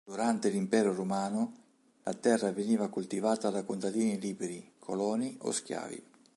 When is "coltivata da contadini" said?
2.89-4.19